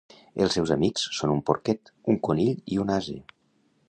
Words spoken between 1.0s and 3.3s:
són un porquet, un conill i un ase.